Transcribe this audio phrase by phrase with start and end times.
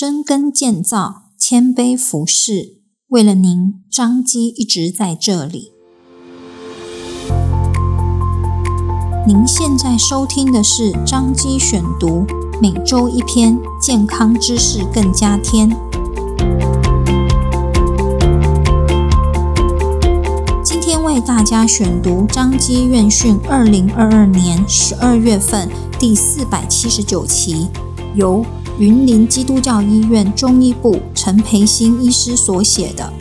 [0.00, 5.72] 深耕建造，谦卑服侍，为了您，张基一直在这里。
[9.26, 12.24] 您现在收听的是张基选读，
[12.62, 15.68] 每周一篇健康知识更加添。
[20.64, 27.68] 今天为大家选读张基院讯二零二二年十二月份第四百七十九期，
[28.14, 28.42] 由
[28.80, 33.12] 云林基督教医院中医部陈培新医师所写的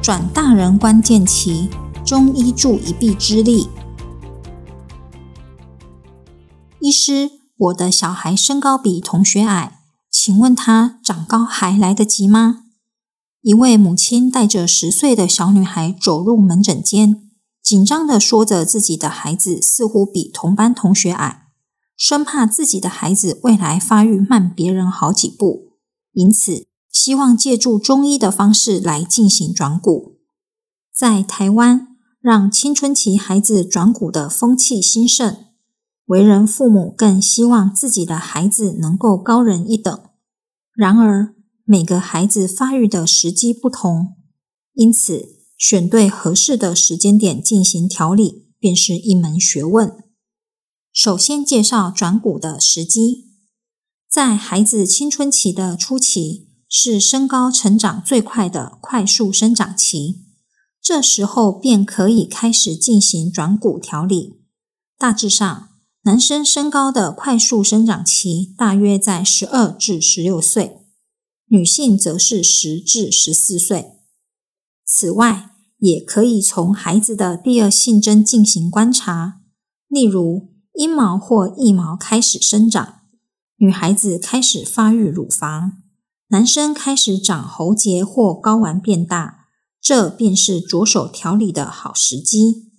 [0.02, 1.68] 转大人关键期，
[2.06, 3.64] 中医助一臂之力》。
[6.80, 12.62] 医师，我的小孩身高比同学矮，请问他长高还来得及吗？
[13.42, 17.28] 一位母亲带着十岁的小女孩走入门诊间，
[17.62, 21.43] 紧张地说着自己的孩子似乎比同班同学矮。
[21.96, 25.72] 生怕自己的孩子未来发育慢别人好几步，
[26.12, 30.18] 因此希望借助中医的方式来进行转骨。
[30.92, 35.36] 在台湾，让青春期孩子转骨的风气兴盛，
[36.06, 39.98] 为人父母更希望自己的孩子能够高人一等。
[40.74, 44.14] 然而，每个孩子发育的时机不同，
[44.74, 50.03] 因此选对合适的时间点进行调理，便是一门学问。
[50.94, 53.24] 首先介绍转骨的时机，
[54.08, 60.20] 在孩子青春期的初期，是身高成长最快的快速生长期，
[60.80, 64.44] 这时候便可以开始进行转骨调理。
[64.96, 65.68] 大致上，
[66.04, 70.78] 男生身高的快速生长期大约在十二至十六岁，
[71.48, 73.96] 女性则是十至十四岁。
[74.86, 79.40] 此外，也可以从孩子的第二性征进行观察，
[79.88, 83.02] 例如，阴毛或腋毛开始生长，
[83.58, 85.78] 女孩子开始发育乳房，
[86.28, 89.46] 男生开始长喉结或睾丸变大，
[89.80, 92.72] 这便是着手调理的好时机。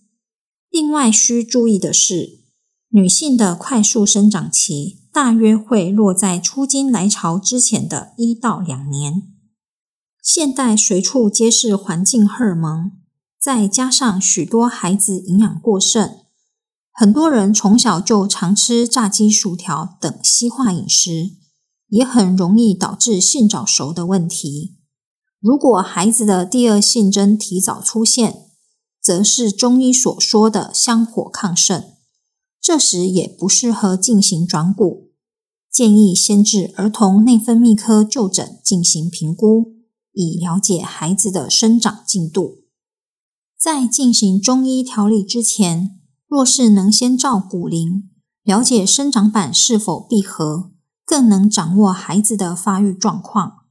[0.69, 2.41] 另外需注意的是，
[2.89, 9.23] 女性的快速生长期大约会落在初经来潮之前的一到两年。
[10.21, 12.91] 现代随处皆是环境荷尔蒙，
[13.39, 16.24] 再加上许多孩子营养过剩。
[16.97, 21.31] 很多人从小就常吃炸鸡、薯条等西化饮食，
[21.89, 24.77] 也很容易导致性早熟的问题。
[25.41, 28.45] 如果孩子的第二性征提早出现，
[29.01, 31.83] 则是中医所说的香火亢盛，
[32.61, 35.11] 这时也不适合进行转骨，
[35.69, 39.73] 建议先至儿童内分泌科就诊进行评估，
[40.13, 42.61] 以了解孩子的生长进度。
[43.59, 48.09] 在进行中医调理之前，若是能先照骨龄，
[48.43, 50.71] 了解生长板是否闭合，
[51.05, 53.65] 更能掌握孩子的发育状况。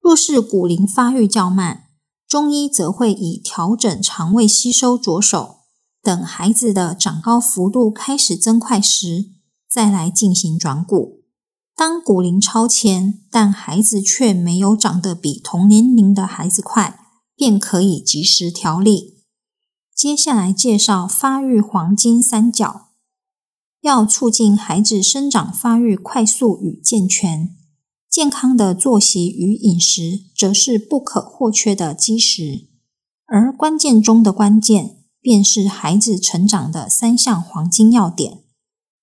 [0.00, 1.84] 若是骨龄发育较慢，
[2.28, 5.56] 中医则会以调整肠胃吸收着手，
[6.02, 9.30] 等孩子的长高幅度开始增快时，
[9.68, 11.24] 再来进行转骨。
[11.74, 17.00] 当骨龄超前，但孩子却没有长得比同年龄的孩子快，
[17.34, 19.15] 便可以及时调理。
[19.96, 22.88] 接下来介绍发育黄金三角，
[23.80, 27.56] 要促进孩子生长发育快速与健全，
[28.10, 32.68] 健康的作息与饮食则是不可或缺的基石。
[33.24, 38.44] 而关键中的关键，便是孩子成长的三项黄金要点，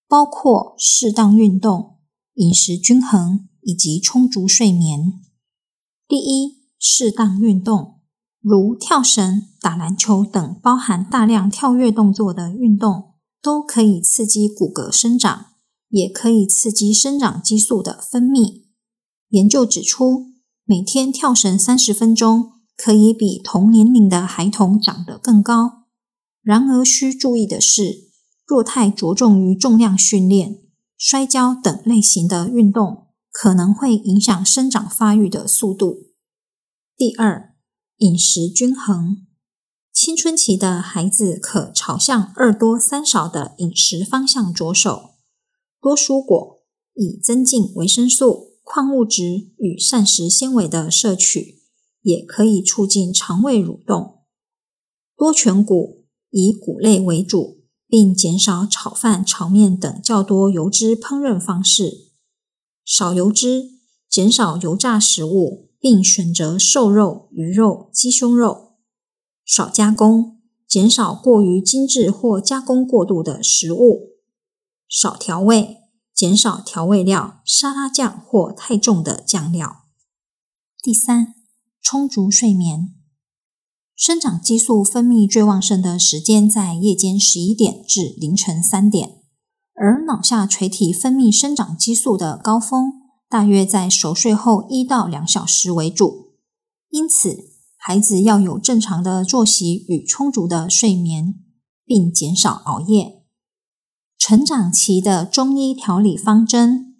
[0.08, 1.98] 包括适当运动、
[2.36, 5.20] 饮食均衡以及充足睡眠。
[6.08, 7.93] 第一，适当运动。
[8.44, 15.46] 如跳绳、打篮球等包含大量跳跃动作的运动，都可以刺激骨骼生长，
[15.88, 18.64] 也可以刺激生长激素的分泌。
[19.30, 20.26] 研究指出，
[20.66, 25.86] 每天跳绳三十分钟，可以比同年龄的孩童长得更高。
[26.42, 28.10] 然而需注意的是，
[28.46, 30.58] 若太着重于重量训练、
[30.98, 36.08] 摔跤等类型的运动，可能会影响生长发育的速度。
[36.98, 37.53] 第二。
[38.04, 39.26] 饮食均衡，
[39.94, 45.12] 青春期的孩子可朝向二多三少的饮食方向着手，
[45.80, 46.60] 多蔬果，
[46.96, 51.62] 以增进维生素、矿物质与膳食纤维的摄取，
[52.02, 54.26] 也可以促进肠胃蠕动；
[55.16, 62.10] 多全谷，以谷类为主，并减少炒饭、炒面等较多油脂烹饪方式；
[62.84, 63.80] 少油脂，
[64.10, 65.70] 减少油炸食物。
[65.84, 68.78] 并选择瘦肉、鱼肉、鸡胸肉，
[69.44, 74.14] 少加工，减少过于精致或加工过度的食物；
[74.88, 75.80] 少调味，
[76.16, 79.84] 减少调味料、沙拉酱或太重的酱料。
[80.82, 81.36] 第三，
[81.82, 82.94] 充足睡眠。
[83.94, 89.22] 生长激素分泌最旺盛的时间在夜间十一点至凌晨三点，
[89.76, 93.03] 而脑下垂体分泌生长激素的高峰
[93.34, 96.36] 大约在熟睡后一到两小时为主。
[96.92, 101.34] 因此，孩子要有正常的作息与充足的睡眠，
[101.84, 103.24] 并减少熬夜。
[104.20, 106.98] 成长期的中医调理方针，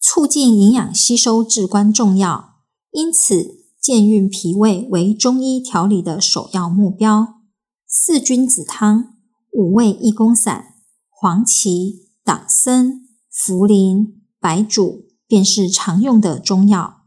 [0.00, 2.60] 促进营养吸收至关重要，
[2.92, 7.40] 因此，健运脾胃为中医调理的首要目标。
[7.88, 9.16] 四君子汤、
[9.52, 10.74] 五味益公散、
[11.10, 17.02] 黄芪、党参、茯苓、白术便是常用的中药。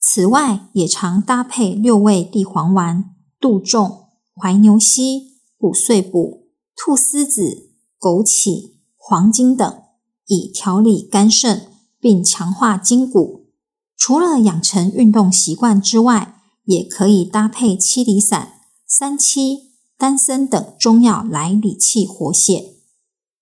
[0.00, 9.82] 此外，也常搭配六味地黄丸、杜仲、怀牛膝、骨碎补、菟丝子、枸杞、黄精等，
[10.26, 11.68] 以调理肝肾，
[12.00, 13.50] 并强化筋骨。
[13.96, 18.54] 除了养成运动习惯之外，也可以搭配七里散、
[18.86, 22.76] 三七、丹参等中药来理气活血。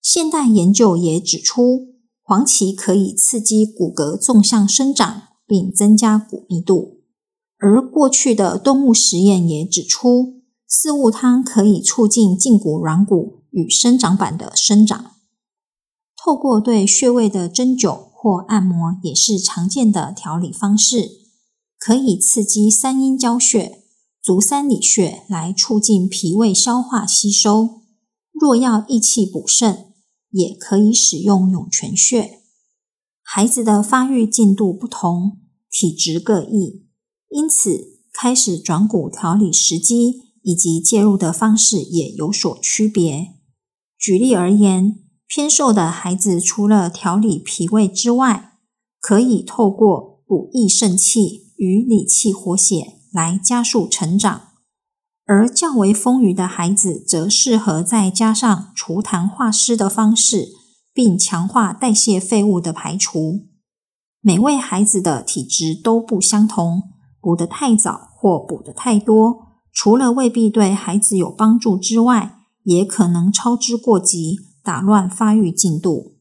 [0.01, 1.87] 现代研究也指出，
[2.29, 6.99] 黄芪可以刺激骨骼纵向生长，并增加骨密度。
[7.57, 15.13] 而过去的动物实验也指出，四物汤可以促进胫骨软骨与生长板的生长。
[16.15, 18.09] 透过对穴位的针灸。
[18.21, 21.09] 或按摩也是常见的调理方式，
[21.79, 23.79] 可以刺激三阴交穴、
[24.21, 27.79] 足三里穴来促进脾胃消化吸收。
[28.33, 29.88] 若要益气补肾，
[30.31, 32.39] 也可以使用涌泉穴。
[33.21, 35.39] 孩子的发育进度不同，
[35.69, 36.85] 体质各异，
[37.29, 43.35] 因此开始转骨调理时机以及介入的方式也有所区别。
[43.97, 45.03] 举例而言。
[45.31, 48.53] 偏瘦的孩子，除了调理脾胃之外，
[48.99, 54.48] 可以透过补益肾气与理气活血来加速成长；
[55.29, 60.47] 而较为丰腴的孩子，则适合再加上除痰化湿的方式，
[60.91, 63.45] 并强化代谢废物的排除。
[64.21, 66.81] 每位孩子的体质都不相同，
[67.21, 74.39] 补得太早或补得太多，除了未必对孩子有帮助之外，也可能操之过急。
[74.61, 76.17] 打乱发育进度。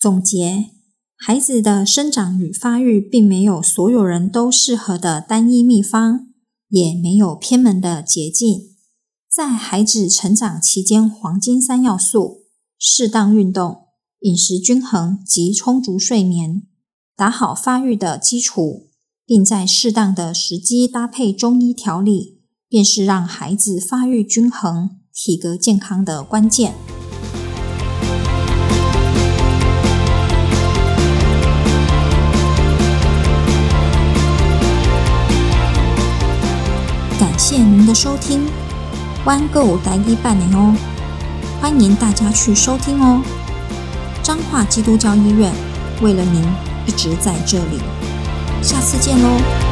[0.00, 0.70] 总结：
[1.16, 6.28] 孩子的生长与发育并没有所有人都适合的单一秘方，
[6.68, 8.76] 也没有偏门的捷径。
[9.30, 12.44] 在孩子成长期间，黄金三要素：
[12.78, 13.82] 适当运动、
[14.20, 16.62] 饮食均衡及充足睡眠，
[17.14, 18.88] 打好发育的基础，
[19.24, 26.97] 并在适当的时机搭配中医调理，便是让孩子发育均衡、体格健康的关键。
[37.48, 38.42] 谢谢您的收听
[39.24, 40.74] ，，OneGo 待一半年哦，
[41.62, 43.22] 欢迎大家去收听哦。
[44.22, 45.50] 彰化基督教医院
[46.02, 46.44] 为了您
[46.84, 47.80] 一直在这里，
[48.62, 49.67] 下次见喽。